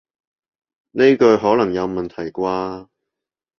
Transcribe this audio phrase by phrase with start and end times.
[0.93, 2.87] 呢句可能有問題啩